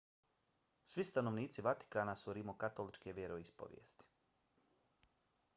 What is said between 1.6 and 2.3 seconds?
vatikana